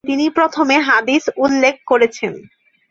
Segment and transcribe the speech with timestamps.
[0.07, 2.33] তিনি প্রথমে হাদীস উল্লেখ করেছেন।